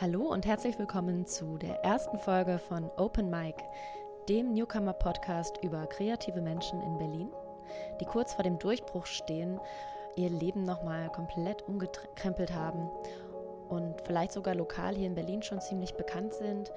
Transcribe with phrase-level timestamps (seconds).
[0.00, 3.56] Hallo und herzlich willkommen zu der ersten Folge von Open Mic,
[4.28, 7.32] dem Newcomer-Podcast über kreative Menschen in Berlin,
[8.00, 9.58] die kurz vor dem Durchbruch stehen,
[10.14, 12.88] ihr Leben nochmal komplett umgekrempelt haben
[13.70, 16.70] und vielleicht sogar lokal hier in Berlin schon ziemlich bekannt sind,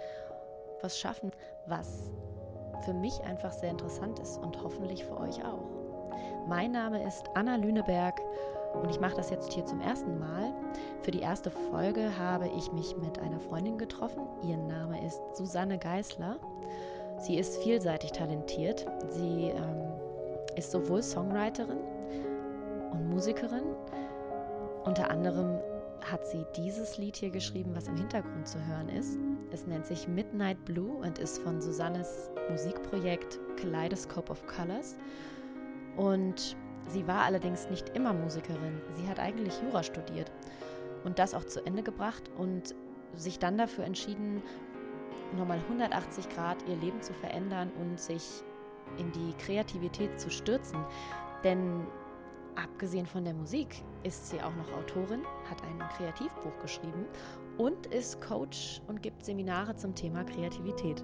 [0.81, 1.29] was schaffen,
[1.67, 2.09] was
[2.85, 5.69] für mich einfach sehr interessant ist und hoffentlich für euch auch.
[6.47, 8.19] Mein Name ist Anna Lüneberg
[8.73, 10.53] und ich mache das jetzt hier zum ersten Mal.
[11.01, 14.23] Für die erste Folge habe ich mich mit einer Freundin getroffen.
[14.43, 16.37] Ihr Name ist Susanne Geisler.
[17.17, 18.85] Sie ist vielseitig talentiert.
[19.09, 19.91] Sie ähm,
[20.55, 21.79] ist sowohl Songwriterin
[22.91, 23.75] und Musikerin.
[24.83, 25.59] Unter anderem
[26.01, 29.17] hat sie dieses Lied hier geschrieben, was im Hintergrund zu hören ist.
[29.51, 34.95] Es nennt sich Midnight Blue und ist von Susannes Musikprojekt Kaleidoscope of Colors.
[35.97, 36.55] Und
[36.87, 38.81] Sie war allerdings nicht immer Musikerin.
[38.95, 40.31] Sie hat eigentlich Jura studiert
[41.03, 42.75] und das auch zu Ende gebracht und
[43.15, 44.41] sich dann dafür entschieden,
[45.37, 48.43] nochmal 180 Grad ihr Leben zu verändern und sich
[48.97, 50.83] in die Kreativität zu stürzen.
[51.43, 51.87] Denn
[52.55, 57.05] abgesehen von der Musik ist sie auch noch Autorin, hat ein Kreativbuch geschrieben
[57.57, 61.03] und ist Coach und gibt Seminare zum Thema Kreativität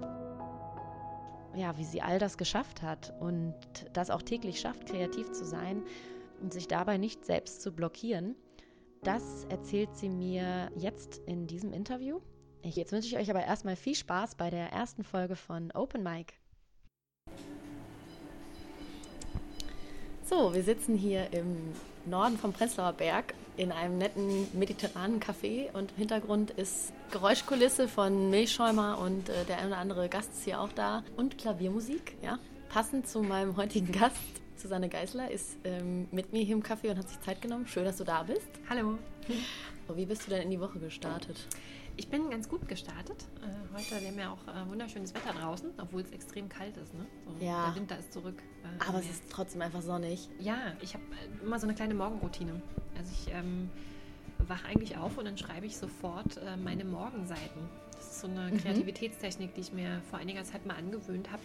[1.54, 3.54] ja, wie sie all das geschafft hat und
[3.92, 5.82] das auch täglich schafft, kreativ zu sein
[6.40, 8.36] und sich dabei nicht selbst zu blockieren,
[9.02, 12.20] das erzählt sie mir jetzt in diesem Interview.
[12.62, 16.34] Jetzt wünsche ich euch aber erstmal viel Spaß bei der ersten Folge von Open Mic.
[20.24, 21.72] So, wir sitzen hier im
[22.04, 28.30] Norden vom Prenzlauer Berg in einem netten mediterranen Café und im Hintergrund ist Geräuschkulisse von
[28.30, 32.38] Milchschäumer und äh, der eine oder andere Gast ist hier auch da und Klaviermusik, ja.
[32.68, 34.16] Passend zu meinem heutigen Gast,
[34.56, 37.66] Susanne Geisler, ist ähm, mit mir hier im Café und hat sich Zeit genommen.
[37.66, 38.48] Schön, dass du da bist.
[38.70, 38.98] Hallo.
[39.88, 41.48] Und wie bist du denn in die Woche gestartet?
[41.96, 43.26] Ich bin ganz gut gestartet.
[43.42, 46.94] Äh, heute, wir haben ja auch äh, wunderschönes Wetter draußen, obwohl es extrem kalt ist.
[46.94, 47.04] Ne?
[47.26, 47.66] So, ja.
[47.66, 48.40] Der Winter ist zurück.
[48.62, 50.28] Äh, Aber es ist trotzdem einfach sonnig.
[50.38, 52.62] Ja, ich habe äh, immer so eine kleine Morgenroutine.
[52.98, 53.70] Also ich ähm,
[54.46, 57.62] wache eigentlich auf und dann schreibe ich sofort äh, meine Morgenseiten.
[57.96, 58.58] Das ist so eine mhm.
[58.58, 61.42] Kreativitätstechnik, die ich mir vor einiger Zeit mal angewöhnt habe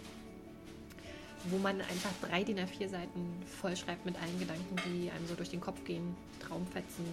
[1.50, 5.50] wo man einfach drei DIN A4 Seiten vollschreibt mit allen Gedanken, die einem so durch
[5.50, 7.04] den Kopf gehen, Traumfetzen.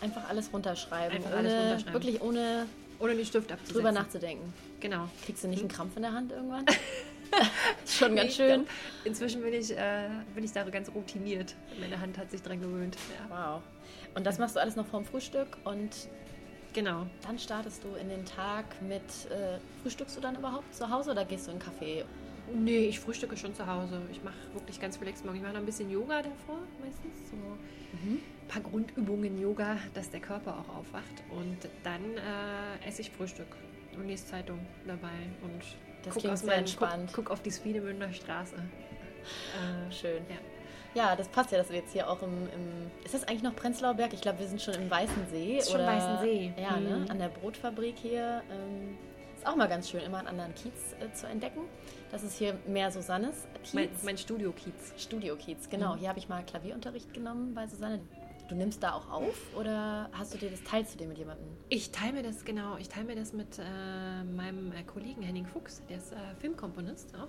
[0.00, 1.16] Einfach alles runterschreiben.
[1.16, 1.92] Einfach ohne, alles runterschreiben.
[1.94, 2.66] Wirklich ohne,
[2.98, 3.74] ohne den Stift abzusetzen.
[3.74, 4.52] Drüber nachzudenken.
[4.80, 5.08] Genau.
[5.24, 6.66] Kriegst du nicht einen Krampf in der Hand irgendwann?
[7.86, 8.66] Schon ganz schön.
[9.04, 11.54] Inzwischen bin ich, äh, bin ich da ganz routiniert.
[11.78, 12.96] Meine Hand hat sich dran gewöhnt.
[13.18, 13.54] Ja.
[13.54, 13.62] Wow.
[14.14, 15.90] Und das machst du alles noch vorm Frühstück und
[16.72, 17.06] Genau.
[17.22, 21.24] Dann startest du in den Tag mit, äh, frühstückst du dann überhaupt zu Hause oder
[21.24, 22.04] gehst du in einen Café?
[22.54, 24.00] Nee, ich frühstücke schon zu Hause.
[24.10, 25.38] Ich mache wirklich ganz relaxed morgen.
[25.38, 27.30] Ich mache noch ein bisschen Yoga davor meistens.
[27.30, 28.18] So mhm.
[28.42, 31.24] ein paar Grundübungen Yoga, dass der Körper auch aufwacht.
[31.30, 33.56] Und dann äh, esse ich Frühstück
[33.96, 35.08] und lese Zeitung dabei.
[35.42, 35.62] Und
[36.02, 38.56] das guck, aus meinen, guck, guck, auf die Swiedemünder Straße.
[38.56, 40.22] Äh, Schön.
[40.28, 40.36] Ja.
[40.94, 43.54] Ja, das passt ja, dass wir jetzt hier auch im, im ist das eigentlich noch
[43.54, 44.12] Prenzlauer Berg?
[44.12, 45.58] Ich glaube, wir sind schon im Weißen See.
[45.58, 46.52] Ist oder, schon Weißen See.
[46.56, 46.80] Ja, ne?
[46.80, 47.04] mhm.
[47.04, 47.10] ne?
[47.10, 48.42] an der Brotfabrik hier.
[48.50, 48.98] Ähm,
[49.36, 51.60] ist auch mal ganz schön, immer einen anderen Kiez äh, zu entdecken.
[52.10, 53.72] Das ist hier mehr Susannes Kiez.
[53.72, 54.94] Mein, mein Studio-Kiez.
[54.98, 55.94] Studio-Kiez, genau.
[55.94, 55.98] Mhm.
[56.00, 58.00] Hier habe ich mal Klavierunterricht genommen bei Susanne.
[58.50, 61.46] Du nimmst da auch auf oder hast du dir das teilst du dir mit jemandem?
[61.68, 62.76] Ich teile mir das genau.
[62.78, 67.14] Ich teile mir das mit äh, meinem äh, Kollegen Henning Fuchs, der ist äh, Filmkomponist
[67.14, 67.28] auch.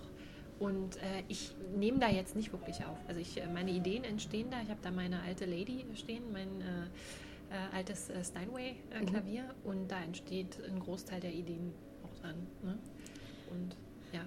[0.57, 2.97] Und äh, ich nehme da jetzt nicht wirklich auf.
[3.07, 4.63] Also ich, äh, meine Ideen entstehen da.
[4.63, 9.69] Ich habe da meine alte Lady stehen, mein äh, altes Steinway-Klavier mhm.
[9.69, 11.71] und da entsteht ein Großteil der Ideen
[12.03, 12.47] auch dran.
[12.63, 12.79] Ne?
[13.51, 13.75] Und
[14.11, 14.21] ja.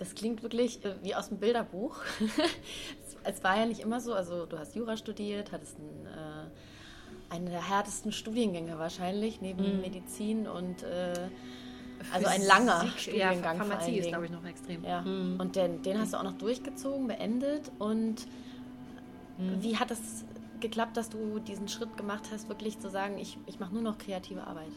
[0.00, 1.96] Das klingt wirklich äh, wie aus dem Bilderbuch.
[3.24, 7.46] es war ja nicht immer so, also du hast Jura studiert, hattest einen, äh, einen
[7.46, 9.80] der härtesten Studiengänge wahrscheinlich, neben mhm.
[9.82, 11.12] Medizin und äh,
[12.14, 13.58] also ein langer Studiengang.
[13.58, 14.82] Ja, Pharmazie ist, glaube ich, noch extrem.
[14.84, 15.02] Ja.
[15.02, 15.38] Mhm.
[15.38, 17.70] Und den, den hast du auch noch durchgezogen, beendet.
[17.78, 18.26] Und
[19.36, 19.62] mhm.
[19.62, 20.24] wie hat es
[20.60, 23.98] geklappt, dass du diesen Schritt gemacht hast, wirklich zu sagen, ich, ich mache nur noch
[23.98, 24.72] kreative Arbeit?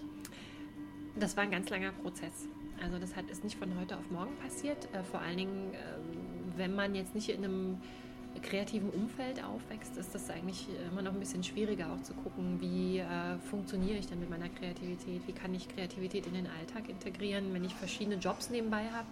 [1.17, 2.49] Das war ein ganz langer Prozess.
[2.81, 4.87] Also das hat, ist nicht von heute auf morgen passiert.
[4.93, 7.77] Äh, vor allen Dingen, äh, wenn man jetzt nicht in einem
[8.41, 12.99] kreativen Umfeld aufwächst, ist das eigentlich immer noch ein bisschen schwieriger auch zu gucken, wie
[12.99, 17.53] äh, funktioniere ich denn mit meiner Kreativität, wie kann ich Kreativität in den Alltag integrieren,
[17.53, 19.07] wenn ich verschiedene Jobs nebenbei habe.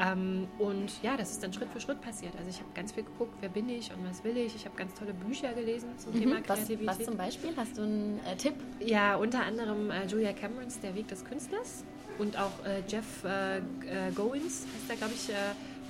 [0.00, 2.32] Ähm, und ja, das ist dann Schritt für Schritt passiert.
[2.38, 4.54] Also ich habe ganz viel geguckt, wer bin ich und was will ich.
[4.54, 6.20] Ich habe ganz tolle Bücher gelesen zum mhm.
[6.20, 6.86] Thema Kreativität.
[6.86, 7.50] Was, was, zum Beispiel?
[7.56, 8.54] Hast du einen äh, Tipp?
[8.78, 11.84] Ja, unter anderem äh, Julia Camerons Der Weg des Künstlers
[12.18, 15.30] und auch äh, Jeff äh, äh, Goins, heißt der, glaube ich,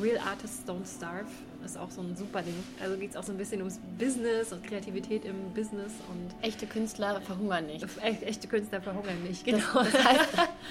[0.00, 1.26] Real Artists Don't Starve.
[1.64, 2.54] ist auch so ein super Ding.
[2.80, 6.66] Also geht es auch so ein bisschen ums Business und Kreativität im Business und echte
[6.66, 7.84] Künstler verhungern nicht.
[8.00, 9.58] Echt, echte Künstler verhungern nicht, genau.
[9.74, 10.28] Das, das heißt,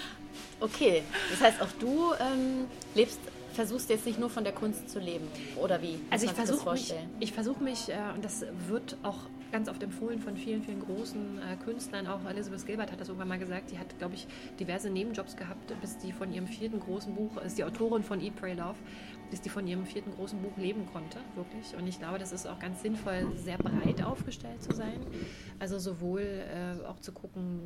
[0.62, 3.20] okay, das heißt auch du ähm, lebst
[3.58, 5.28] versuchst jetzt nicht nur von der Kunst zu leben,
[5.62, 6.00] oder wie?
[6.12, 9.18] Also ich versuche mich, ich versuche mich, äh, und das wird auch
[9.52, 13.30] ganz oft empfohlen von vielen, vielen großen äh, Künstlern, auch Elizabeth Gilbert hat das irgendwann
[13.30, 14.28] mal gesagt, die hat, glaube ich,
[14.60, 18.36] diverse Nebenjobs gehabt, bis die von ihrem vierten großen Buch, ist die Autorin von Eat,
[18.36, 18.76] Pray, Love,
[19.32, 21.76] bis die von ihrem vierten großen Buch leben konnte, wirklich.
[21.76, 25.00] Und ich glaube, das ist auch ganz sinnvoll, sehr breit aufgestellt zu sein.
[25.60, 27.62] Also sowohl äh, auch zu gucken,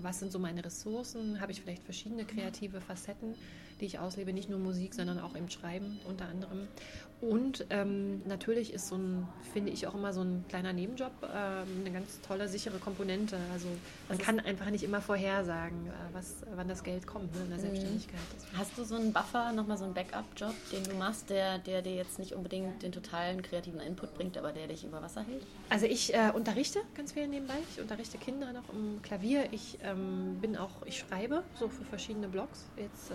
[0.00, 3.34] was sind so meine Ressourcen, habe ich vielleicht verschiedene kreative Facetten,
[3.80, 6.68] die ich auslebe, nicht nur Musik, sondern auch im Schreiben unter anderem.
[7.20, 11.66] Und ähm, natürlich ist so ein, finde ich auch immer so ein kleiner Nebenjob ähm,
[11.80, 13.36] eine ganz tolle, sichere Komponente.
[13.52, 13.68] Also
[14.08, 17.58] man kann einfach nicht immer vorhersagen, äh, was, wann das Geld kommt ne, in der
[17.58, 17.62] mhm.
[17.62, 18.20] Selbstständigkeit.
[18.56, 21.94] Hast du so einen Buffer, nochmal so einen Backup-Job, den du machst, der, der dir
[21.94, 25.44] jetzt nicht unbedingt den totalen kreativen Input bringt, aber der dich über Wasser hält?
[25.68, 27.56] Also ich äh, unterrichte ganz viel nebenbei.
[27.70, 29.44] Ich unterrichte Kinder noch im Klavier.
[29.50, 32.64] Ich ähm, bin auch, ich schreibe so für verschiedene Blogs.
[32.78, 33.14] Jetzt äh,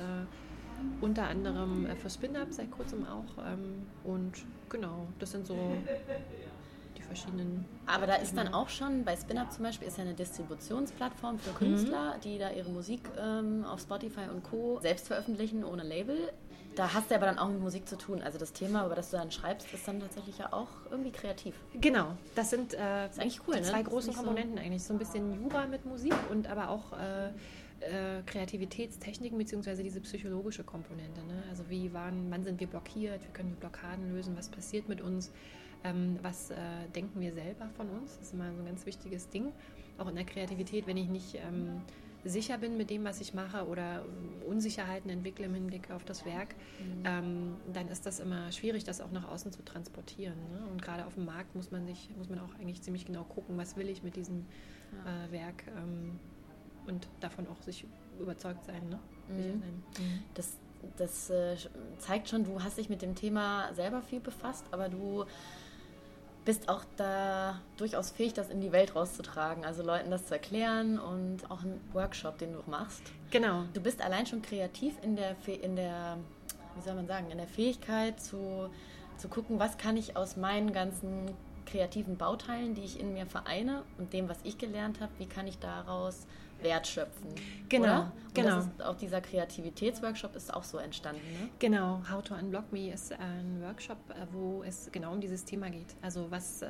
[1.01, 3.43] unter anderem äh, für Spin-Up seit kurzem auch.
[3.45, 4.33] Ähm, und
[4.69, 5.57] genau, das sind so
[6.97, 7.65] die verschiedenen.
[7.85, 11.51] Aber da ist dann auch schon, bei Spin-Up zum Beispiel, ist ja eine Distributionsplattform für
[11.51, 12.21] Künstler, mhm.
[12.21, 14.79] die da ihre Musik ähm, auf Spotify und Co.
[14.81, 16.31] selbst veröffentlichen ohne Label.
[16.75, 18.21] Da hast du aber dann auch mit Musik zu tun.
[18.21, 21.55] Also das Thema, über das du dann schreibst, ist dann tatsächlich ja auch irgendwie kreativ.
[21.79, 23.17] Genau, das sind äh, das
[23.47, 23.67] cool, die ne?
[23.67, 24.83] zwei großen Komponenten so eigentlich.
[24.83, 27.29] So ein bisschen Jura mit Musik und aber auch äh,
[27.85, 31.21] äh, Kreativitätstechniken beziehungsweise diese psychologische Komponente.
[31.25, 31.43] Ne?
[31.49, 35.01] Also wie waren, wann sind wir blockiert, wie können wir Blockaden lösen, was passiert mit
[35.01, 35.31] uns,
[35.83, 36.55] ähm, was äh,
[36.95, 38.17] denken wir selber von uns.
[38.17, 39.51] Das ist immer so ein ganz wichtiges Ding.
[39.97, 41.81] Auch in der Kreativität, wenn ich nicht ähm,
[42.25, 44.03] sicher bin mit dem, was ich mache oder
[44.47, 47.03] Unsicherheiten entwickle im Hinblick auf das Werk, mhm.
[47.05, 50.37] ähm, dann ist das immer schwierig, das auch nach außen zu transportieren.
[50.51, 50.67] Ne?
[50.71, 53.57] Und gerade auf dem Markt muss man sich, muss man auch eigentlich ziemlich genau gucken,
[53.57, 54.45] was will ich mit diesem
[55.05, 55.25] ja.
[55.25, 56.19] äh, Werk ähm,
[56.87, 57.85] und davon auch sich
[58.19, 58.89] überzeugt sein.
[58.89, 58.99] Ne?
[59.27, 59.43] Mhm.
[59.43, 60.23] Mhm.
[60.33, 60.57] Das,
[60.97, 61.55] das äh,
[61.99, 65.25] zeigt schon, du hast dich mit dem Thema selber viel befasst, aber du
[66.45, 70.99] bist auch da durchaus fähig, das in die Welt rauszutragen, also Leuten das zu erklären
[70.99, 73.01] und auch einen Workshop, den du machst.
[73.31, 73.63] Genau.
[73.73, 76.19] Du bist allein schon kreativ in der, in der
[76.75, 78.69] wie soll man sagen, in der Fähigkeit zu,
[79.17, 81.31] zu gucken, was kann ich aus meinen ganzen
[81.65, 85.47] kreativen Bauteilen, die ich in mir vereine und dem, was ich gelernt habe, wie kann
[85.47, 86.27] ich daraus
[86.61, 87.29] Wert schöpfen.
[87.69, 88.11] Genau, oder?
[88.33, 88.59] genau.
[88.59, 91.21] Ist, auch dieser Kreativitätsworkshop ist auch so entstanden.
[91.33, 91.49] Ne?
[91.59, 95.69] Genau, How to Unblock Me ist ein Workshop, äh, wo es genau um dieses Thema
[95.69, 95.95] geht.
[96.01, 96.67] Also was äh,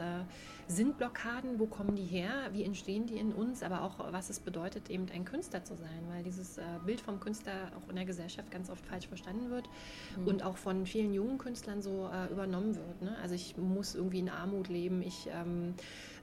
[0.68, 4.40] sind Blockaden, wo kommen die her, wie entstehen die in uns, aber auch was es
[4.40, 8.06] bedeutet, eben ein Künstler zu sein, weil dieses äh, Bild vom Künstler auch in der
[8.06, 9.70] Gesellschaft ganz oft falsch verstanden wird
[10.18, 10.28] mhm.
[10.28, 13.02] und auch von vielen jungen Künstlern so äh, übernommen wird.
[13.02, 13.16] Ne?
[13.22, 15.76] Also ich muss irgendwie in Armut leben, ich ähm,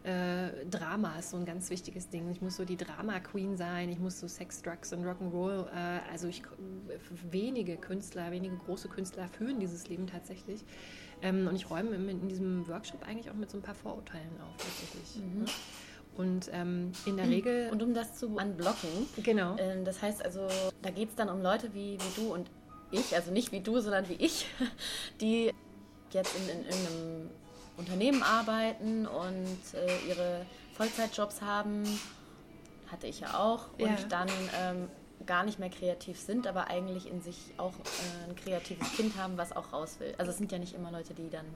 [0.04, 2.30] äh, Drama ist so ein ganz wichtiges Ding.
[2.30, 5.66] Ich muss so die Drama-Queen sein, ich muss so Sex, Drugs und Rock'n'Roll.
[5.68, 6.42] Äh, also ich,
[7.30, 10.64] wenige Künstler, wenige große Künstler führen dieses Leben tatsächlich.
[11.22, 14.40] Ähm, und ich räume in, in, diesem Workshop eigentlich auch mit so ein paar Vorurteilen
[14.40, 15.22] auf, tatsächlich.
[15.22, 15.44] Mhm.
[16.16, 17.70] Und ähm, in der Regel.
[17.70, 18.90] Und um das zu unblocken.
[19.22, 19.56] Genau.
[19.56, 20.48] Äh, das heißt also,
[20.82, 22.50] da geht es dann um Leute wie, wie du und
[22.90, 24.46] ich, also nicht wie du, sondern wie ich,
[25.20, 25.52] die
[26.10, 27.30] jetzt in, in irgendeinem
[27.82, 31.84] Unternehmen arbeiten und äh, ihre Vollzeitjobs haben,
[32.90, 33.96] hatte ich ja auch, und ja.
[34.08, 34.28] dann
[34.60, 34.88] ähm,
[35.26, 39.36] gar nicht mehr kreativ sind, aber eigentlich in sich auch äh, ein kreatives Kind haben,
[39.36, 40.14] was auch raus will.
[40.18, 41.46] Also es sind ja nicht immer Leute, die dann,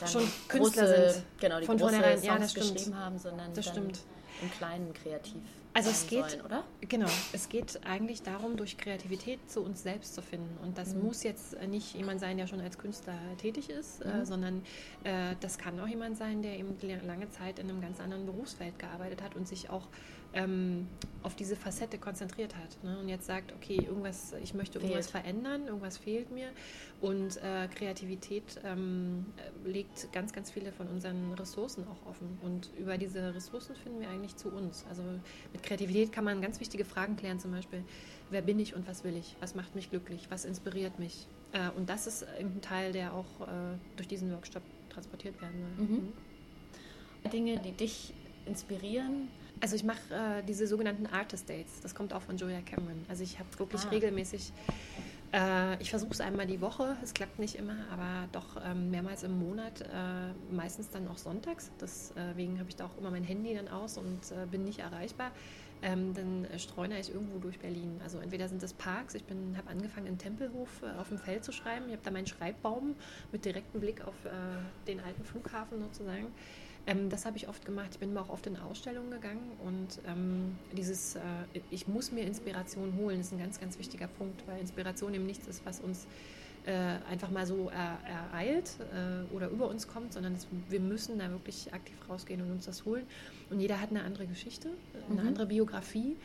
[0.00, 3.66] dann schon Künstler große, sind, genau, die von große Songs ja, geschrieben haben, sondern das
[3.66, 4.00] dann stimmt.
[4.42, 5.42] Im Kleinen kreativ.
[5.76, 6.62] Also es geht, sollen, oder?
[6.82, 10.56] Genau, es geht eigentlich darum, durch Kreativität zu uns selbst zu finden.
[10.62, 11.02] Und das mhm.
[11.02, 14.20] muss jetzt nicht jemand sein, der schon als Künstler tätig ist, äh, mhm.
[14.20, 14.62] äh, sondern
[15.02, 18.78] äh, das kann auch jemand sein, der eben lange Zeit in einem ganz anderen Berufsfeld
[18.78, 19.88] gearbeitet hat und sich auch
[20.34, 20.86] ähm,
[21.22, 22.98] auf diese Facette konzentriert hat ne?
[22.98, 25.24] und jetzt sagt, okay, irgendwas, ich möchte irgendwas fehlt.
[25.24, 26.48] verändern, irgendwas fehlt mir
[27.00, 29.26] und äh, Kreativität ähm,
[29.64, 34.10] legt ganz, ganz viele von unseren Ressourcen auch offen und über diese Ressourcen finden wir
[34.10, 34.84] eigentlich zu uns.
[34.88, 35.02] Also
[35.52, 37.82] mit Kreativität kann man ganz wichtige Fragen klären, zum Beispiel,
[38.30, 41.70] wer bin ich und was will ich, was macht mich glücklich, was inspiriert mich äh,
[41.76, 45.86] und das ist ein Teil, der auch äh, durch diesen Workshop transportiert werden soll.
[45.86, 45.94] Mhm.
[45.94, 47.30] Mhm.
[47.30, 48.12] Dinge, die dich
[48.46, 49.28] inspirieren,
[49.64, 51.80] also ich mache äh, diese sogenannten Artist Dates.
[51.80, 53.06] Das kommt auch von Julia Cameron.
[53.08, 53.88] Also ich habe wirklich ah.
[53.88, 54.52] regelmäßig
[55.32, 59.24] Äh, ich versuche es einmal die Woche, es klappt nicht immer, aber doch ähm, mehrmals
[59.24, 61.72] im Monat, äh, meistens dann auch sonntags.
[61.80, 65.32] Deswegen habe ich da auch immer mein Handy dann aus und äh, bin nicht erreichbar.
[65.82, 68.00] Ähm, dann streune ich irgendwo durch Berlin.
[68.04, 69.24] Also entweder sind es Parks, ich
[69.56, 71.86] habe angefangen in Tempelhof äh, auf dem Feld zu schreiben.
[71.86, 72.94] Ich habe da meinen Schreibbaum
[73.32, 74.28] mit direktem Blick auf äh,
[74.86, 76.28] den alten Flughafen sozusagen.
[76.86, 77.88] Ähm, das habe ich oft gemacht.
[77.92, 81.20] Ich bin aber auch oft in Ausstellungen gegangen und ähm, dieses, äh,
[81.70, 85.46] ich muss mir Inspiration holen, ist ein ganz, ganz wichtiger Punkt, weil Inspiration eben nichts
[85.46, 86.06] ist, was uns
[86.66, 86.72] äh,
[87.10, 91.30] einfach mal so er, ereilt äh, oder über uns kommt, sondern es, wir müssen da
[91.30, 93.04] wirklich aktiv rausgehen und uns das holen.
[93.50, 94.70] Und jeder hat eine andere Geschichte,
[95.10, 95.28] eine mhm.
[95.28, 96.16] andere Biografie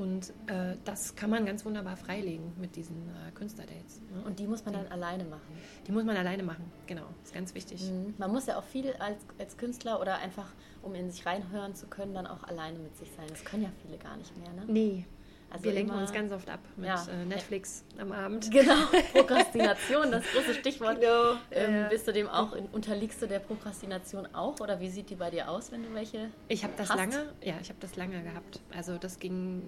[0.00, 4.00] und äh, das kann man ganz wunderbar freilegen mit diesen äh, Künstlerdates.
[4.00, 4.22] Ne?
[4.24, 5.52] Und die muss man dann die, alleine machen?
[5.86, 7.04] Die muss man alleine machen, genau.
[7.18, 7.82] Das ist ganz wichtig.
[7.82, 8.14] Mhm.
[8.16, 11.86] Man muss ja auch viel als, als Künstler oder einfach, um in sich reinhören zu
[11.86, 13.26] können, dann auch alleine mit sich sein.
[13.28, 14.64] Das können ja viele gar nicht mehr, ne?
[14.68, 15.04] Nee,
[15.50, 17.06] also wir lenken uns ganz oft ab mit ja.
[17.10, 18.50] äh, Netflix am Abend.
[18.60, 21.00] Genau, Prokrastination, das große Stichwort.
[21.00, 21.34] Genau.
[21.50, 25.30] Ähm, bist du dem auch, unterliegst du der Prokrastination auch oder wie sieht die bei
[25.30, 26.96] dir aus, wenn du welche Ich habe das hast?
[26.96, 28.60] lange, ja, ich habe das lange gehabt.
[28.74, 29.62] Also das ging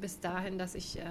[0.00, 1.04] bis dahin, dass ich äh,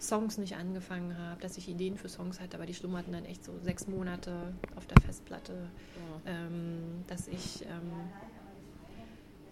[0.00, 3.44] Songs nicht angefangen habe, dass ich Ideen für Songs hatte, aber die schlummerten dann echt
[3.44, 6.32] so sechs Monate auf der Festplatte, ja.
[6.32, 7.92] ähm, dass ich ähm,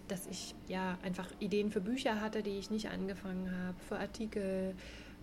[0.08, 4.74] dass ich ja einfach Ideen für Bücher hatte, die ich nicht angefangen habe, für Artikel.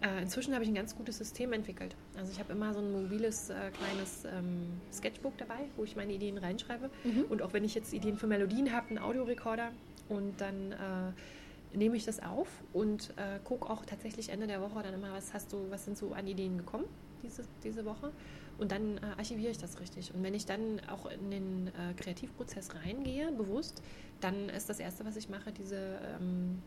[0.01, 1.95] Äh, inzwischen habe ich ein ganz gutes System entwickelt.
[2.17, 6.13] Also ich habe immer so ein mobiles äh, kleines ähm, Sketchbook dabei, wo ich meine
[6.13, 6.89] Ideen reinschreibe.
[7.03, 7.25] Mhm.
[7.29, 9.71] Und auch wenn ich jetzt Ideen für Melodien habe, einen Audiorekorder
[10.07, 14.81] und dann äh, nehme ich das auf und äh, gucke auch tatsächlich Ende der Woche
[14.81, 16.86] dann immer, was hast du, was sind so an Ideen gekommen
[17.23, 18.11] diese, diese Woche
[18.57, 20.13] und dann äh, archiviere ich das richtig.
[20.13, 23.81] Und wenn ich dann auch in den äh, Kreativprozess reingehe, bewusst,
[24.19, 26.61] dann ist das Erste, was ich mache, diese ähm,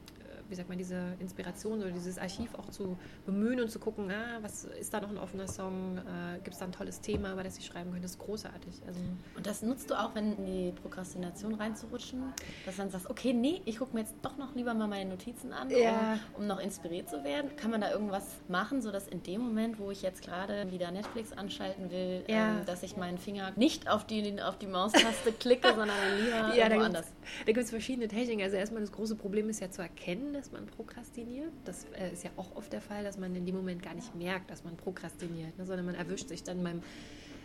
[0.53, 4.39] wie sagt man, diese Inspiration oder dieses Archiv auch zu bemühen und zu gucken, ah,
[4.43, 7.43] was ist da noch ein offener Song, äh, gibt es da ein tolles Thema, über
[7.43, 8.83] das ich schreiben könnte, das ist großartig.
[8.87, 9.01] Also
[9.35, 12.23] und das nutzt du auch, wenn in die Prokrastination reinzurutschen,
[12.67, 15.09] dass du dann sagst, okay, nee, ich gucke mir jetzt doch noch lieber mal meine
[15.09, 16.19] Notizen an, ja.
[16.35, 17.57] um, um, noch inspiriert zu werden.
[17.57, 21.33] Kann man da irgendwas machen, sodass in dem Moment, wo ich jetzt gerade wieder Netflix
[21.33, 22.59] anschalten will, ja.
[22.59, 26.67] ähm, dass ich meinen Finger nicht auf die, auf die Maustaste klicke, sondern lieber ja,
[26.67, 27.07] anders?
[27.47, 28.43] Da gibt es verschiedene Techniken.
[28.43, 31.53] Also erstmal das große Problem ist ja zu erkennen, dass man prokrastiniert.
[31.65, 34.13] Das äh, ist ja auch oft der Fall, dass man in dem Moment gar nicht
[34.17, 36.83] merkt, dass man prokrastiniert, ne, sondern man erwischt sich dann beim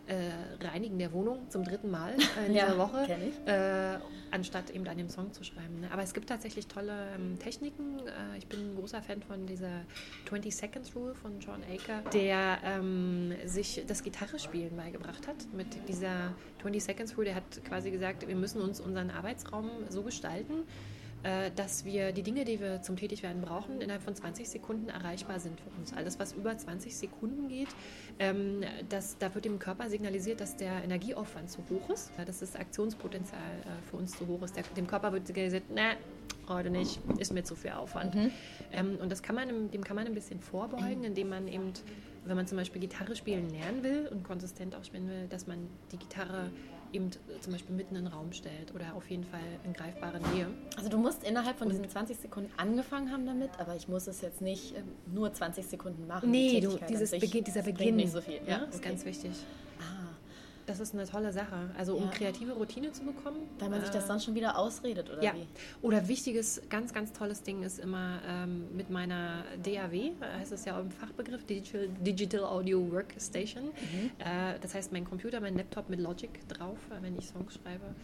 [0.08, 3.08] äh, Reinigen der Wohnung zum dritten Mal äh, in ja, dieser Woche,
[3.46, 4.00] äh,
[4.32, 5.82] anstatt eben an dem Song zu schreiben.
[5.82, 5.92] Ne?
[5.92, 8.00] Aber es gibt tatsächlich tolle ähm, Techniken.
[8.00, 9.82] Äh, ich bin ein großer Fan von dieser
[10.30, 16.34] 20 Seconds Rule von John Aker, der ähm, sich das Gitarrespielen beigebracht hat mit dieser
[16.62, 17.26] 20 Seconds Rule.
[17.26, 20.64] Der hat quasi gesagt, wir müssen uns unseren Arbeitsraum so gestalten,
[21.56, 25.60] dass wir die Dinge, die wir zum Tätigwerden brauchen, innerhalb von 20 Sekunden erreichbar sind
[25.60, 25.94] für uns.
[25.94, 27.70] Alles, was über 20 Sekunden geht,
[28.20, 32.56] ähm, das, da wird dem Körper signalisiert, dass der Energieaufwand zu hoch ist, dass das
[32.56, 34.56] Aktionspotenzial äh, für uns zu hoch ist.
[34.76, 35.94] Dem Körper wird signalisiert, na,
[36.48, 38.16] heute nicht, ist mir zu viel Aufwand.
[38.16, 38.32] Mhm.
[38.72, 41.74] Ähm, und das kann man, dem kann man ein bisschen vorbeugen, indem man eben,
[42.26, 45.68] wenn man zum Beispiel Gitarre spielen lernen will und konsistent auch spielen will, dass man
[45.92, 46.50] die Gitarre
[46.94, 47.10] eben
[47.42, 50.48] zum Beispiel mitten in den Raum stellt oder auf jeden Fall in greifbarer Nähe.
[50.76, 54.22] Also du musst innerhalb von diesen 20 Sekunden angefangen haben damit, aber ich muss es
[54.22, 56.32] jetzt nicht ähm, nur 20 Sekunden machen.
[56.32, 58.40] Nee, du, dieses Beginn, dieser Beginn nicht so viel.
[58.46, 58.64] Ja, ja?
[58.66, 58.90] ist okay.
[58.90, 59.32] ganz wichtig.
[60.68, 61.70] Das ist eine tolle Sache.
[61.78, 62.10] Also um ja.
[62.10, 63.38] kreative Routine zu bekommen.
[63.58, 65.34] Weil man äh, sich das dann schon wieder ausredet, oder ja.
[65.34, 65.48] wie?
[65.82, 70.78] Oder wichtiges, ganz, ganz tolles Ding ist immer ähm, mit meiner DAW, heißt es ja
[70.78, 73.64] auch im Fachbegriff, Digital, Digital Audio Workstation.
[73.64, 74.12] Mhm.
[74.20, 77.96] Äh, das heißt, mein Computer, mein Laptop mit Logic drauf, äh, wenn ich Songs schreibe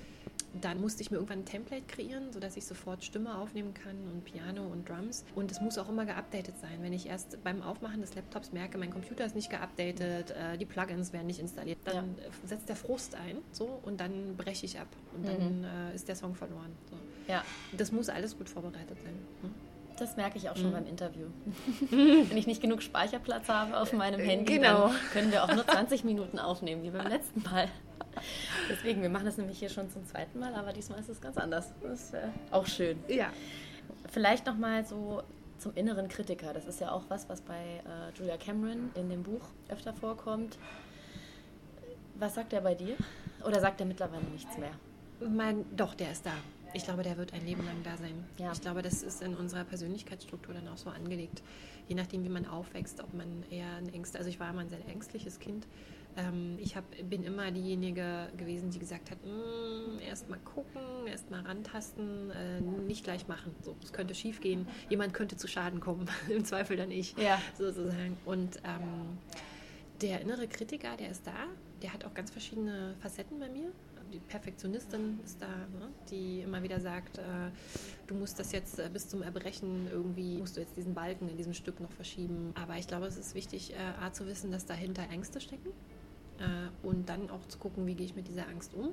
[0.62, 4.24] dann musste ich mir irgendwann ein Template kreieren, sodass ich sofort Stimme aufnehmen kann und
[4.24, 5.26] Piano und Drums.
[5.36, 6.80] Und es muss auch immer geupdatet sein.
[6.82, 10.66] Wenn ich erst beim Aufmachen des Laptops merke, mein Computer ist nicht geupdatet, äh, die
[10.66, 12.48] Plugins werden nicht installiert, dann ja.
[12.48, 15.66] setzt der Frust ein so, und dann breche ich ab und dann mhm.
[15.66, 16.72] äh, ist der Song verloren.
[16.90, 16.98] So.
[17.32, 17.44] Ja.
[17.76, 19.14] Das muss alles gut vorbereitet sein.
[19.42, 19.54] Hm?
[19.98, 20.74] Das merke ich auch schon mhm.
[20.74, 21.28] beim Interview.
[21.90, 24.88] Wenn ich nicht genug Speicherplatz habe auf meinem äh, Handy, genau.
[24.88, 27.68] dann können wir auch nur 20 Minuten aufnehmen, wie beim letzten Mal.
[28.70, 31.38] Deswegen, wir machen das nämlich hier schon zum zweiten Mal, aber diesmal ist es ganz
[31.38, 31.74] anders.
[31.82, 32.98] Das ist äh, auch schön.
[33.08, 33.32] Ja.
[34.12, 35.24] Vielleicht nochmal so
[35.58, 36.54] zum inneren Kritiker.
[36.54, 40.58] Das ist ja auch was, was bei äh, Julia Cameron in dem Buch öfter vorkommt.
[42.16, 42.96] Was sagt er bei dir?
[43.46, 44.72] Oder sagt er mittlerweile nichts mehr?
[45.20, 46.34] Mein, doch, der ist da.
[46.74, 48.26] Ich glaube, der wird ein Leben lang da sein.
[48.38, 48.52] Ja.
[48.52, 51.44] Ich glaube, das ist in unserer Persönlichkeitsstruktur dann auch so angelegt.
[51.88, 54.70] Je nachdem, wie man aufwächst, ob man eher ein Ängst, also ich war immer ein
[54.70, 55.68] sehr ängstliches Kind,
[56.18, 61.32] Ähm, ich hab, bin immer diejenige gewesen, die gesagt hat, mm, erst mal gucken, erst
[61.32, 63.56] mal rantasten, äh, nicht gleich machen.
[63.62, 67.42] So, es könnte schief gehen, jemand könnte zu Schaden kommen, im Zweifel dann ich, ja.
[67.58, 68.18] sozusagen.
[68.26, 69.18] Und ähm,
[70.02, 71.48] der innere Kritiker, der ist da,
[71.82, 73.72] der hat auch ganz verschiedene Facetten bei mir.
[74.12, 77.22] Die Perfektionistin ist da, ne, die immer wieder sagt, äh,
[78.06, 81.38] du musst das jetzt äh, bis zum Erbrechen irgendwie, musst du jetzt diesen Balken in
[81.38, 82.54] diesem Stück noch verschieben.
[82.54, 85.72] Aber ich glaube, es ist wichtig, äh, A, zu wissen, dass dahinter Ängste stecken
[86.40, 88.90] äh, und dann auch zu gucken, wie gehe ich mit dieser Angst um.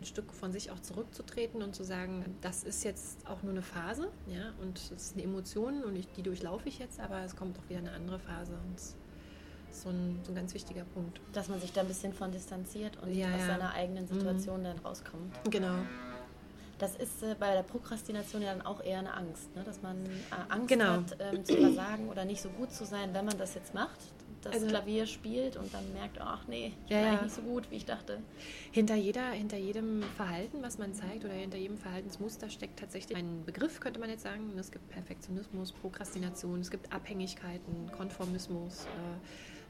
[0.00, 3.62] Ein Stück von sich auch zurückzutreten und zu sagen, das ist jetzt auch nur eine
[3.62, 7.36] Phase, ja, und es ist eine Emotion und ich, die durchlaufe ich jetzt, aber es
[7.36, 8.96] kommt auch wieder eine andere Phase und das
[9.70, 11.20] ist so ein, so ein ganz wichtiger Punkt.
[11.34, 13.46] Dass man sich da ein bisschen von distanziert und ja, aus ja.
[13.46, 14.64] seiner eigenen Situation mhm.
[14.64, 15.38] dann rauskommt.
[15.50, 15.76] Genau.
[16.78, 19.62] Das ist äh, bei der Prokrastination ja dann auch eher eine Angst, ne?
[19.64, 20.08] dass man äh,
[20.48, 20.92] Angst genau.
[20.92, 23.98] hat, ähm, zu versagen oder nicht so gut zu sein, wenn man das jetzt macht
[24.42, 27.22] das also, Klavier spielt und dann merkt, ach nee, ich ja, bin ja.
[27.22, 28.18] nicht so gut, wie ich dachte.
[28.72, 33.44] Hinter, jeder, hinter jedem Verhalten, was man zeigt oder hinter jedem Verhaltensmuster steckt tatsächlich ein
[33.44, 34.52] Begriff, könnte man jetzt sagen.
[34.58, 38.84] Es gibt Perfektionismus, Prokrastination, es gibt Abhängigkeiten, Konformismus.
[38.84, 38.88] Äh,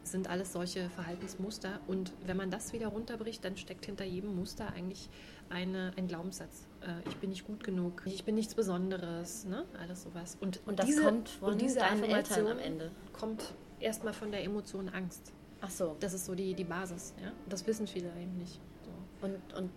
[0.02, 1.80] sind alles solche Verhaltensmuster.
[1.86, 5.08] Und wenn man das wieder runterbricht, dann steckt hinter jedem Muster eigentlich
[5.50, 6.66] eine, ein Glaubenssatz.
[6.80, 9.64] Äh, ich bin nicht gut genug, ich bin nichts Besonderes, ne?
[9.80, 10.36] alles sowas.
[10.40, 12.90] Und, und das diese, kommt von und diese deinen Eltern am Ende.
[13.12, 15.32] Kommt erstmal von der Emotion Angst.
[15.60, 15.96] Ach so.
[16.00, 17.14] Das ist so die, die Basis.
[17.22, 17.32] Ja?
[17.48, 18.60] Das wissen viele eben nicht.
[18.84, 19.26] So.
[19.26, 19.70] Und, und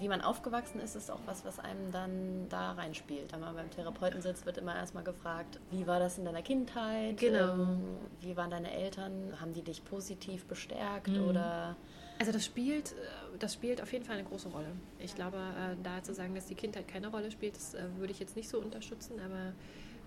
[0.00, 3.32] wie man aufgewachsen ist, ist auch was, was einem dann da reinspielt.
[3.32, 7.16] Wenn man beim Therapeuten sitzt, wird immer erstmal gefragt, wie war das in deiner Kindheit?
[7.18, 7.52] Genau.
[7.54, 7.80] Ähm,
[8.20, 9.34] wie waren deine Eltern?
[9.40, 11.28] Haben die dich positiv bestärkt mhm.
[11.28, 11.76] oder...
[12.18, 14.72] Also das spielt, äh, das spielt auf jeden Fall eine große Rolle.
[14.98, 18.12] Ich glaube, äh, da zu sagen, dass die Kindheit keine Rolle spielt, das äh, würde
[18.12, 19.52] ich jetzt nicht so unterstützen, aber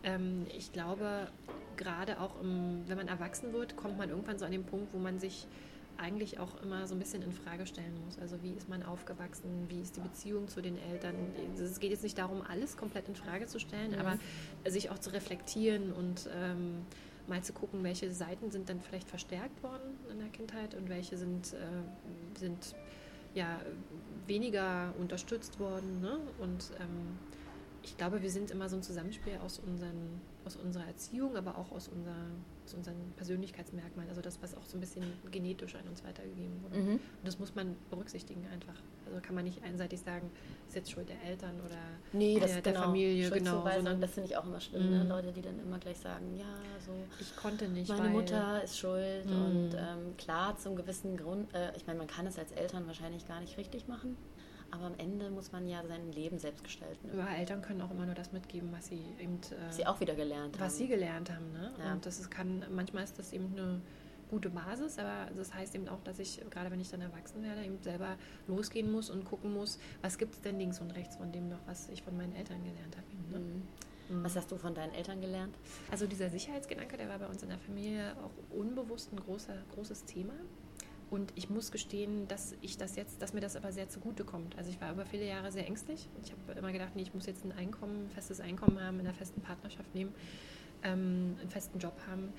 [0.04, 1.28] ähm, ich glaube,
[1.76, 4.98] gerade auch im, wenn man erwachsen wird, kommt man irgendwann so an den Punkt, wo
[4.98, 5.48] man sich
[5.98, 8.20] eigentlich auch immer so ein bisschen in Frage stellen muss.
[8.20, 11.16] Also wie ist man aufgewachsen, wie ist die Beziehung zu den Eltern?
[11.60, 14.00] Es geht jetzt nicht darum, alles komplett in Frage zu stellen, mhm.
[14.00, 14.20] aber
[14.68, 16.86] sich auch zu reflektieren und ähm,
[17.28, 21.18] mal zu gucken, welche Seiten sind dann vielleicht verstärkt worden in der Kindheit und welche
[21.18, 22.76] sind, äh, sind
[23.34, 23.60] ja
[24.26, 26.02] weniger unterstützt worden.
[26.02, 26.20] Ne?
[26.40, 27.18] Und ähm,
[27.88, 31.72] ich glaube, wir sind immer so ein Zusammenspiel aus, unseren, aus unserer Erziehung, aber auch
[31.72, 32.16] aus, unser,
[32.66, 34.10] aus unseren Persönlichkeitsmerkmalen.
[34.10, 36.80] Also das, was auch so ein bisschen genetisch an uns weitergegeben wurde.
[36.80, 36.92] Mhm.
[36.92, 38.76] Und das muss man berücksichtigen einfach.
[39.06, 40.30] Also kann man nicht einseitig sagen,
[40.68, 41.78] ist jetzt Schuld der Eltern oder
[42.12, 42.86] nee, das, der, der genau.
[42.88, 43.30] Familie.
[43.30, 44.90] Genau, sondern das finde ich auch immer schlimm.
[44.90, 45.04] Ne?
[45.06, 45.10] Mhm.
[45.10, 46.46] Leute, die dann immer gleich sagen, ja,
[46.86, 46.92] so.
[47.22, 47.88] Ich konnte nicht.
[47.88, 49.26] Meine Mutter ist schuld.
[49.26, 49.46] Mhm.
[49.46, 53.26] Und ähm, klar, zum gewissen Grund, äh, ich meine, man kann es als Eltern wahrscheinlich
[53.26, 54.18] gar nicht richtig machen.
[54.72, 57.10] Aber am Ende muss man ja sein Leben selbst gestalten.
[57.18, 59.38] Ja, Eltern können auch immer nur das mitgeben, was sie eben.
[59.38, 60.68] Äh, sie auch wieder gelernt was haben.
[60.68, 61.52] Was sie gelernt haben.
[61.54, 61.72] Ne?
[61.80, 61.94] Ja.
[61.94, 63.82] Und das ist, kann, manchmal ist das eben eine
[64.30, 67.64] gute Basis, aber das heißt eben auch, dass ich, gerade wenn ich dann erwachsen werde,
[67.64, 71.32] eben selber losgehen muss und gucken muss, was gibt es denn links und rechts von
[71.32, 73.08] dem noch, was ich von meinen Eltern gelernt habe.
[73.32, 73.46] Ne?
[74.10, 74.24] Mhm.
[74.24, 75.56] Was hast du von deinen Eltern gelernt?
[75.92, 80.06] Also dieser Sicherheitsgedanke, der war bei uns in der Familie auch unbewusst ein großer, großes
[80.06, 80.34] Thema.
[81.10, 84.58] Und ich muss gestehen, dass ich das jetzt, dass mir das aber sehr zugute kommt.
[84.58, 86.10] Also ich war über viele Jahre sehr ängstlich.
[86.24, 89.06] Ich habe immer gedacht, nee, ich muss jetzt ein Einkommen, ein festes Einkommen haben, in
[89.08, 90.14] einer festen Partnerschaft nehmen,
[90.84, 92.34] ähm, einen festen Job haben.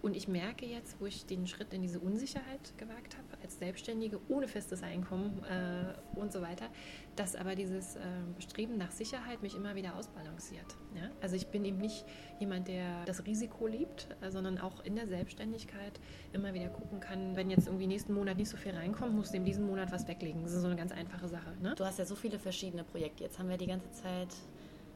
[0.00, 4.20] Und ich merke jetzt, wo ich den Schritt in diese Unsicherheit gewagt habe, als Selbstständige
[4.28, 6.66] ohne festes Einkommen äh, und so weiter,
[7.16, 8.00] dass aber dieses äh,
[8.36, 10.76] Bestreben nach Sicherheit mich immer wieder ausbalanciert.
[10.94, 11.10] Ja?
[11.20, 12.04] Also ich bin eben nicht
[12.38, 15.98] jemand, der das Risiko liebt, äh, sondern auch in der Selbstständigkeit
[16.32, 19.44] immer wieder gucken kann, wenn jetzt irgendwie nächsten Monat nicht so viel reinkommt, muss dem
[19.44, 20.42] diesen Monat was weglegen.
[20.42, 21.56] Das ist so eine ganz einfache Sache.
[21.60, 21.74] Ne?
[21.76, 23.24] Du hast ja so viele verschiedene Projekte.
[23.24, 24.28] Jetzt haben wir die ganze Zeit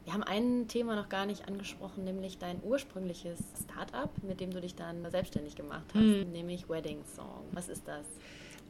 [0.05, 4.59] wir haben ein Thema noch gar nicht angesprochen, nämlich dein ursprüngliches Startup, mit dem du
[4.59, 6.31] dich dann selbstständig gemacht hast, mhm.
[6.31, 7.45] nämlich Wedding Song.
[7.51, 8.05] Was ist das?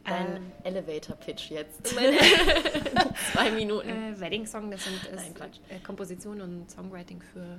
[0.04, 1.86] Dein äh, Elevator Pitch jetzt.
[3.32, 3.88] Zwei Minuten.
[3.88, 7.58] Äh, Wedding Song, das sind ist, äh, Komposition und Songwriting für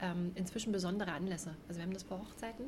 [0.00, 1.56] ähm, inzwischen besondere Anlässe.
[1.68, 2.66] Also wir haben das für Hochzeiten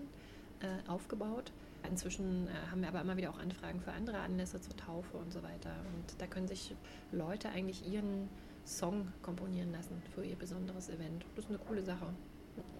[0.61, 1.53] äh, aufgebaut.
[1.89, 5.33] Inzwischen äh, haben wir aber immer wieder auch Anfragen für andere Anlässe zur Taufe und
[5.33, 5.71] so weiter.
[5.95, 6.75] Und da können sich
[7.13, 8.29] Leute eigentlich ihren
[8.69, 11.25] Song komponieren lassen für ihr besonderes Event.
[11.35, 12.07] Das ist eine coole Sache.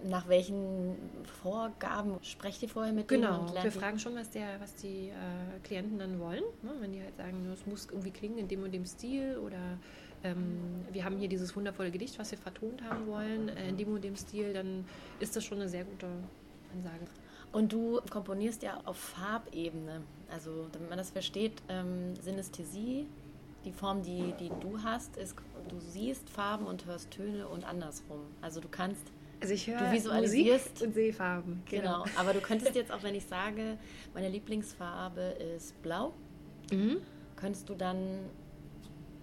[0.03, 0.95] Nach welchen
[1.41, 3.37] Vorgaben sprecht ihr vorher mit genau.
[3.37, 3.47] denen?
[3.47, 6.43] Genau, wir fragen schon, was, der, was die äh, Klienten dann wollen.
[6.61, 6.71] Ne?
[6.79, 9.77] Wenn die halt sagen, es muss irgendwie klingen in dem und dem Stil oder
[10.23, 13.93] ähm, wir haben hier dieses wundervolle Gedicht, was wir vertont haben wollen, äh, in dem
[13.93, 14.85] und dem Stil, dann
[15.19, 16.07] ist das schon eine sehr gute
[16.73, 17.05] Ansage.
[17.51, 20.01] Und du komponierst ja auf Farbebene.
[20.31, 23.07] Also, damit man das versteht, ähm, Synästhesie,
[23.65, 25.35] die Form, die, die du hast, ist
[25.67, 28.21] du siehst Farben und hörst Töne und andersrum.
[28.41, 29.03] Also du kannst
[29.41, 31.63] also ich höre du visualisierst Musik und sehe Farben.
[31.69, 32.03] Genau.
[32.03, 32.19] genau.
[32.19, 33.77] Aber du könntest jetzt auch, wenn ich sage,
[34.13, 35.21] meine Lieblingsfarbe
[35.55, 36.13] ist blau,
[36.71, 36.97] mhm.
[37.35, 38.19] könntest du dann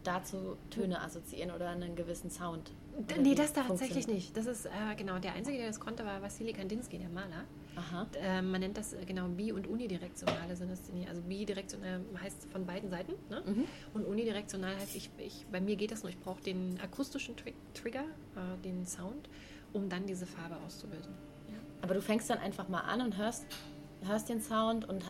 [0.04, 2.70] dazu Töne assoziieren oder einen gewissen Sound?
[3.18, 4.34] Nee, das tatsächlich nicht.
[4.36, 7.44] Das ist äh, genau der Einzige, der das konnte, war Wassili Kandinsky, der Maler.
[8.20, 11.06] Äh, man nennt das äh, genau bi- und unidirektionale Synesthenie.
[11.08, 13.42] Also bidirektional heißt von beiden Seiten ne?
[13.46, 13.64] mhm.
[13.94, 17.54] und unidirektional heißt, ich, ich, bei mir geht das nur, ich brauche den akustischen Tri
[17.74, 19.28] Trigger, äh, den Sound,
[19.72, 21.12] um dann diese Farbe auszubilden.
[21.48, 21.58] Ja.
[21.82, 23.46] Aber du fängst dann einfach mal an und hörst,
[24.04, 25.04] hörst den Sound und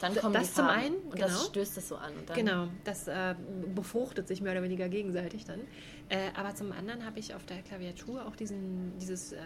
[0.00, 0.68] dann kommen das die Farben.
[0.68, 1.26] zum einen, und genau.
[1.26, 2.12] das stößt es so an.
[2.34, 3.34] genau, das äh,
[3.74, 5.60] befruchtet sich mehr oder weniger gegenseitig dann.
[6.08, 9.38] Äh, aber zum anderen habe ich auf der Klaviatur auch diesen, dieses äh,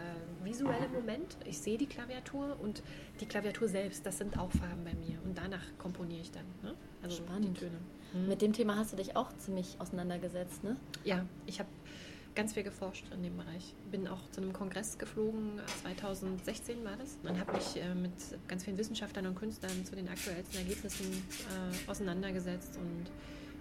[0.43, 1.37] visuelle Moment.
[1.45, 2.83] Ich sehe die Klaviatur und
[3.21, 5.19] die Klaviatur selbst, das sind auch Farben bei mir.
[5.25, 6.47] Und danach komponiere ich dann.
[6.63, 6.75] Ne?
[7.03, 7.57] Also Spannend.
[7.57, 7.79] die Töne.
[8.15, 8.29] Mhm.
[8.29, 10.77] Mit dem Thema hast du dich auch ziemlich auseinandergesetzt, ne?
[11.05, 11.69] Ja, ich habe
[12.35, 13.75] ganz viel geforscht in dem Bereich.
[13.91, 18.13] Bin auch zu einem Kongress geflogen, 2016 war das, und habe mich äh, mit
[18.49, 23.11] ganz vielen Wissenschaftlern und Künstlern zu den aktuellsten Ergebnissen äh, auseinandergesetzt und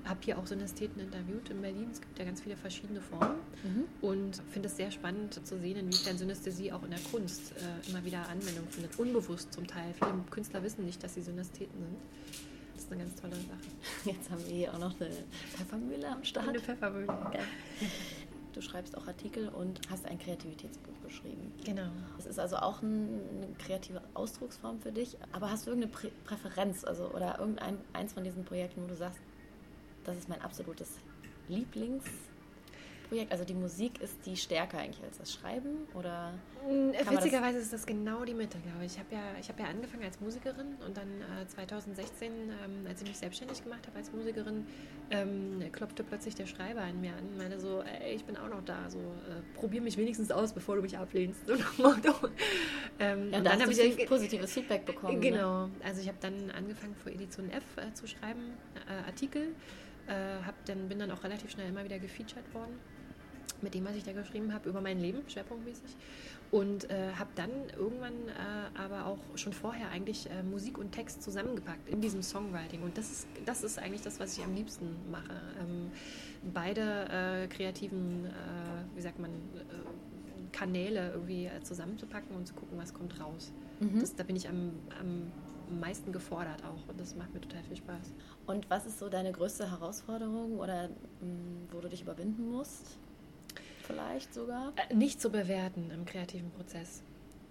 [0.06, 1.88] habe hier auch Synästheten interviewt in Berlin.
[1.92, 3.84] Es gibt ja ganz viele verschiedene Formen mhm.
[4.02, 8.04] und finde es sehr spannend zu sehen, inwiefern Synästhesie auch in der Kunst äh, immer
[8.04, 8.98] wieder Anwendung findet.
[9.00, 9.94] Unbewusst zum Teil.
[9.94, 11.98] Viele Künstler wissen nicht, dass sie Synästheten sind.
[12.74, 14.16] Das ist eine ganz tolle Sache.
[14.16, 15.10] Jetzt haben wir hier auch noch eine
[15.56, 16.50] Pfeffermühle am Start.
[16.50, 17.08] Eine Pfeffermühle.
[17.08, 17.40] Ja.
[18.54, 21.52] Du schreibst auch Artikel und hast ein Kreativitätsbuch geschrieben.
[21.66, 21.89] Genau.
[22.18, 25.18] Das ist also auch ein, eine kreative Ausdrucksform für dich.
[25.32, 28.96] Aber hast du irgendeine Prä Präferenz also, oder irgendein eins von diesen Projekten, wo du
[28.96, 29.20] sagst,
[30.04, 31.00] das ist mein absolutes
[33.13, 33.32] Lieblingsprojekt.
[33.32, 36.34] Also die Musik ist die stärker eigentlich als das Schreiben oder?
[36.67, 38.93] Mm, witzigerweise ist das genau die Mitte, glaube ich.
[38.93, 41.08] Ich habe ja, hab ja angefangen als Musikerin und dann
[41.41, 44.65] äh, 2016, ähm, als ich mich selbstständig gemacht habe als Musikerin,
[45.12, 48.49] ähm, klopfte plötzlich der Schreiber in mir an und meinte so, ey, ich bin auch
[48.49, 51.41] noch da, so äh, probier mich wenigstens aus, bevor du mich ablehnst.
[52.99, 55.19] ähm, ja, und dann habe ich positives Feedback bekommen.
[55.19, 55.32] Ne?
[55.32, 55.73] Genau, ne?
[55.84, 58.54] also ich habe dann angefangen für Edition F äh, zu schreiben,
[58.88, 59.54] äh, Artikel
[60.08, 62.80] äh, hab dann, bin dann auch relativ schnell immer wieder gefeatured worden
[63.63, 65.95] mit dem, was ich da geschrieben habe, über mein Leben, schwerpunktmäßig.
[66.52, 71.23] Und äh, habe dann irgendwann äh, aber auch schon vorher eigentlich äh, Musik und Text
[71.23, 72.84] zusammengepackt in diesem Songwriting.
[72.84, 75.41] Und das ist, das ist eigentlich das, was ich am liebsten mache.
[75.60, 75.91] Ähm,
[76.54, 82.93] beide äh, kreativen, äh, wie sagt man, äh, Kanäle irgendwie zusammenzupacken und zu gucken, was
[82.93, 83.52] kommt raus.
[83.80, 83.99] Mhm.
[83.99, 85.32] Das, da bin ich am, am
[85.80, 88.13] meisten gefordert auch und das macht mir total viel Spaß.
[88.45, 92.97] Und was ist so deine größte Herausforderung oder mh, mm, wo du dich überwinden musst?
[93.84, 94.74] Vielleicht sogar?
[94.89, 97.04] Äh, nicht zu bewerten im kreativen Prozess.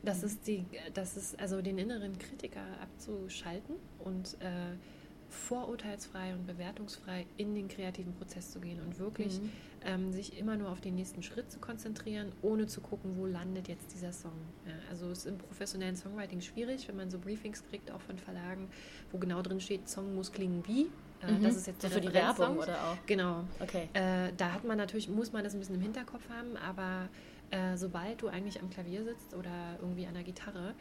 [0.02, 0.26] Das mhm.
[0.26, 0.64] ist die,
[0.94, 4.76] das ist also den inneren Kritiker abzuschalten und äh,
[5.28, 9.50] vorurteilsfrei und bewertungsfrei in den kreativen Prozess zu gehen und wirklich mhm.
[9.84, 13.68] ähm, sich immer nur auf den nächsten Schritt zu konzentrieren, ohne zu gucken, wo landet
[13.68, 14.32] jetzt dieser Song.
[14.66, 18.18] Ja, also es ist im professionellen Songwriting schwierig, wenn man so Briefings kriegt, auch von
[18.18, 18.68] Verlagen,
[19.10, 20.88] wo genau drin steht, Song muss klingen wie.
[21.22, 21.42] Äh, mhm.
[21.42, 22.96] Das ist jetzt so für die Werbung oder auch?
[23.06, 23.44] Genau.
[23.60, 23.88] Okay.
[23.92, 27.08] Äh, da hat man natürlich, muss man das ein bisschen im Hinterkopf haben, aber
[27.50, 30.74] äh, sobald du eigentlich am Klavier sitzt oder irgendwie an der Gitarre,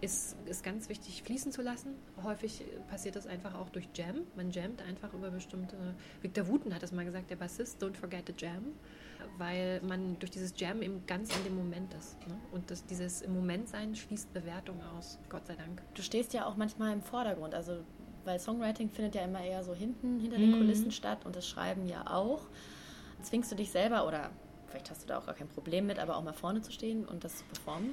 [0.00, 1.94] ist, ist ganz wichtig, fließen zu lassen.
[2.22, 4.20] Häufig passiert das einfach auch durch Jam.
[4.36, 5.76] Man jammt einfach über bestimmte.
[6.22, 8.74] Victor Wooten hat es mal gesagt, der Bassist, don't forget the jam.
[9.38, 12.18] Weil man durch dieses Jam eben ganz in dem Moment ist.
[12.28, 12.38] Ne?
[12.52, 15.82] Und das, dieses im Moment sein schließt Bewertung aus, Gott sei Dank.
[15.94, 17.54] Du stehst ja auch manchmal im Vordergrund.
[17.54, 17.84] Also,
[18.24, 20.58] weil Songwriting findet ja immer eher so hinten, hinter den mhm.
[20.58, 22.42] Kulissen statt und das Schreiben ja auch.
[23.22, 24.30] Zwingst du dich selber oder
[24.68, 27.04] vielleicht hast du da auch gar kein Problem mit, aber auch mal vorne zu stehen
[27.04, 27.90] und das zu performen?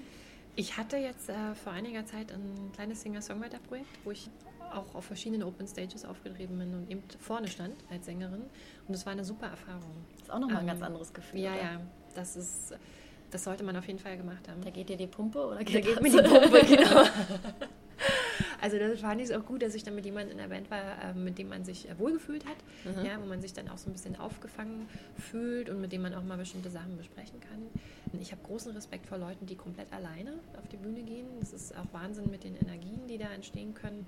[0.55, 4.29] Ich hatte jetzt äh, vor einiger Zeit ein kleines Singer-Songwriter-Projekt, wo ich
[4.73, 8.43] auch auf verschiedenen Open Stages aufgetreten bin und eben vorne stand als Sängerin.
[8.87, 9.91] Und es war eine super Erfahrung.
[10.13, 11.41] Das ist auch nochmal ähm, ein ganz anderes Gefühl.
[11.41, 11.61] Ja, oder?
[11.61, 11.81] ja.
[12.15, 12.73] Das ist,
[13.31, 14.61] das sollte man auf jeden Fall gemacht haben.
[14.61, 17.03] Da geht dir die Pumpe oder geht da geht mir die Pumpe, genau.
[18.65, 20.81] Also das fand ich auch gut, dass ich dann mit jemandem in der Band war,
[21.03, 23.05] ähm, mit dem man sich äh, wohlgefühlt hat, mhm.
[23.05, 26.15] ja, wo man sich dann auch so ein bisschen aufgefangen fühlt und mit dem man
[26.15, 28.19] auch mal bestimmte Sachen besprechen kann.
[28.19, 31.27] Ich habe großen Respekt vor Leuten, die komplett alleine auf die Bühne gehen.
[31.39, 34.03] Das ist auch Wahnsinn mit den Energien, die da entstehen können.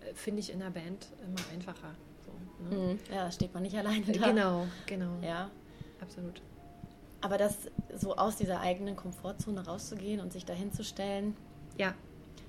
[0.00, 1.94] Äh, finde ich in der Band immer einfacher.
[2.26, 2.94] So, ne?
[2.94, 2.98] mhm.
[3.14, 4.26] Ja, da steht man nicht alleine da.
[4.26, 5.12] Genau, genau.
[5.22, 5.52] Ja,
[6.00, 6.42] absolut.
[7.20, 11.36] Aber das so aus dieser eigenen Komfortzone rauszugehen und sich dahin zu stellen,
[11.78, 11.94] ja,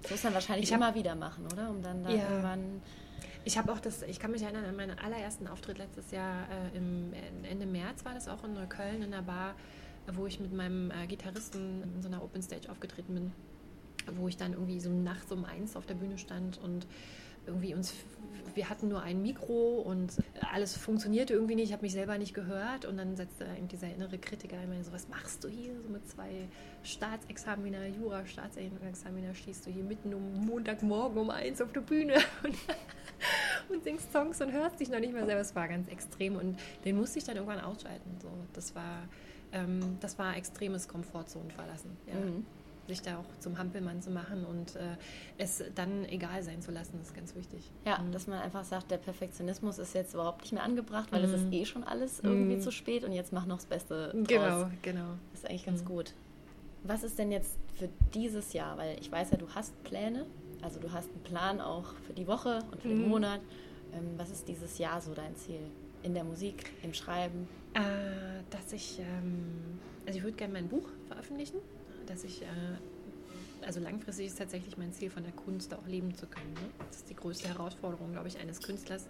[0.02, 1.70] das muss man wahrscheinlich ich immer wieder machen, oder?
[1.70, 2.30] Um dann da ja.
[2.30, 2.82] irgendwann.
[3.44, 6.78] Ich habe auch das, ich kann mich erinnern an meinen allerersten Auftritt letztes Jahr äh,
[6.78, 9.56] im Ende März war das auch in Neukölln in einer Bar,
[10.14, 13.32] wo ich mit meinem äh, Gitarristen in so einer Open Stage aufgetreten bin,
[14.16, 16.86] wo ich dann irgendwie so nachts um eins auf der Bühne stand und
[17.46, 17.94] irgendwie uns,
[18.54, 20.14] wir hatten nur ein Mikro und
[20.52, 23.94] alles funktionierte irgendwie nicht, ich habe mich selber nicht gehört und dann setzte eben dieser
[23.94, 26.48] innere Kritiker immer so, was machst du hier so mit zwei
[26.84, 32.56] Staatsexaminer, Jura, Staatsexaminer, stehst du hier mitten um Montagmorgen um eins auf der Bühne und,
[33.70, 35.42] und singst Songs und hörst dich noch nicht mal selber.
[35.42, 38.18] Es war ganz extrem und den musste ich dann irgendwann ausschalten.
[38.22, 39.08] So, das war,
[39.52, 41.98] ähm, das war extremes Komfortzone verlassen.
[42.08, 42.16] Ja.
[42.16, 42.46] Mhm
[42.92, 44.98] sich da auch zum Hampelmann zu machen und äh,
[45.38, 47.72] es dann egal sein zu lassen, ist ganz wichtig.
[47.86, 48.12] Ja, mhm.
[48.12, 51.34] dass man einfach sagt, der Perfektionismus ist jetzt überhaupt nicht mehr angebracht, weil mhm.
[51.34, 52.62] es ist eh schon alles irgendwie mhm.
[52.62, 54.28] zu spät und jetzt mach noch das Beste draus.
[54.28, 55.08] Genau, genau.
[55.32, 55.88] Das ist eigentlich ganz mhm.
[55.88, 56.14] gut.
[56.84, 58.78] Was ist denn jetzt für dieses Jahr?
[58.78, 60.26] Weil ich weiß ja, du hast Pläne,
[60.62, 63.10] also du hast einen Plan auch für die Woche und für den mhm.
[63.10, 63.40] Monat.
[63.94, 65.62] Ähm, was ist dieses Jahr so dein Ziel?
[66.04, 67.48] In der Musik, im Schreiben?
[67.74, 67.80] Äh,
[68.50, 71.60] dass ich, ähm, also ich würde gerne mein Buch veröffentlichen
[72.08, 72.46] dass ich, äh,
[73.66, 76.54] also langfristig ist tatsächlich mein Ziel, von der Kunst auch leben zu können.
[76.54, 76.70] Ne?
[76.88, 79.08] Das ist die größte Herausforderung, glaube ich, eines Künstlers,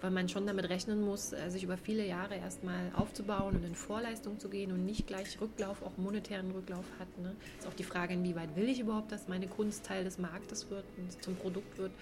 [0.00, 3.74] weil man schon damit rechnen muss, äh, sich über viele Jahre erstmal aufzubauen und in
[3.74, 7.18] Vorleistung zu gehen und nicht gleich Rücklauf, auch monetären Rücklauf hat.
[7.18, 7.34] Ne?
[7.58, 10.84] Ist auch die Frage, inwieweit will ich überhaupt, dass meine Kunst Teil des Marktes wird
[10.98, 11.92] und zum Produkt wird.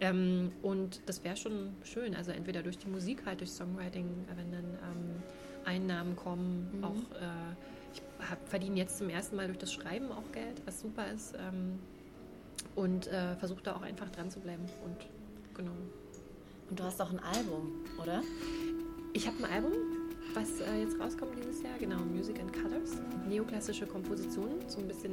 [0.00, 4.50] Ähm, und das wäre schon schön, also entweder durch die Musik, halt durch Songwriting, wenn
[4.50, 5.22] dann ähm,
[5.64, 6.84] Einnahmen kommen, mhm.
[6.84, 7.54] auch äh,
[8.46, 11.34] verdiene jetzt zum ersten Mal durch das Schreiben auch Geld, was super ist.
[11.34, 11.78] Ähm,
[12.74, 14.64] und äh, versuche da auch einfach dran zu bleiben.
[14.84, 14.96] Und
[15.54, 15.72] genau.
[16.68, 18.22] Und du hast auch ein Album, oder?
[19.12, 19.72] Ich habe ein Album,
[20.34, 22.98] was äh, jetzt rauskommt dieses Jahr, genau, Music and Colors.
[23.28, 25.12] Neoklassische Kompositionen, so ein bisschen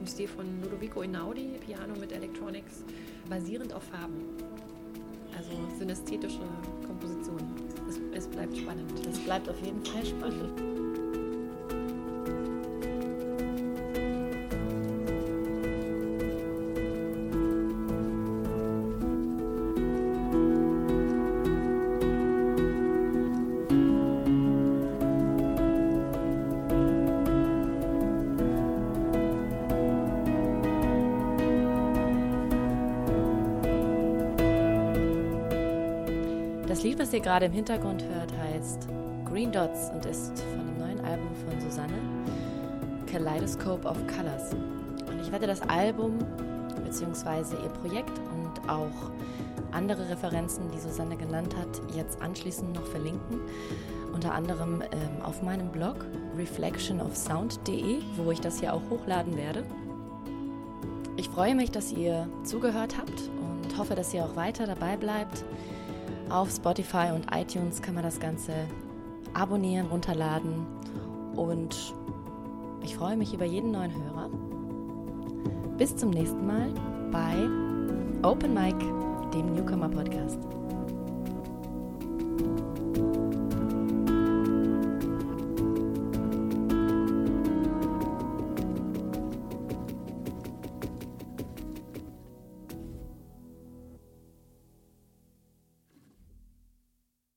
[0.00, 2.84] im Stil von Ludovico Einaudi, Piano mit Electronics,
[3.28, 4.22] basierend auf Farben.
[5.36, 6.40] Also synästhetische
[6.86, 7.52] Kompositionen.
[7.88, 8.90] Es, es bleibt spannend.
[9.06, 11.03] Es bleibt auf jeden Fall spannend.
[37.24, 38.86] Gerade im Hintergrund hört, heißt
[39.24, 41.94] Green Dots und ist von dem neuen Album von Susanne,
[43.10, 44.52] Kaleidoscope of Colors.
[44.52, 46.18] Und ich werde das Album
[46.84, 47.56] bzw.
[47.62, 49.10] ihr Projekt und auch
[49.72, 53.40] andere Referenzen, die Susanne genannt hat, jetzt anschließend noch verlinken.
[54.12, 56.04] Unter anderem ähm, auf meinem Blog
[56.36, 59.64] reflectionofsound.de, wo ich das hier auch hochladen werde.
[61.16, 65.42] Ich freue mich, dass ihr zugehört habt und hoffe, dass ihr auch weiter dabei bleibt.
[66.30, 68.52] Auf Spotify und iTunes kann man das Ganze
[69.34, 70.66] abonnieren, runterladen
[71.36, 71.94] und
[72.82, 74.30] ich freue mich über jeden neuen Hörer.
[75.78, 76.72] Bis zum nächsten Mal
[77.10, 77.34] bei
[78.26, 78.76] Open Mic,
[79.32, 80.38] dem Newcomer Podcast.